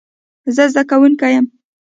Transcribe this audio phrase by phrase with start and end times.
[0.55, 1.45] زه زده کوونکی یم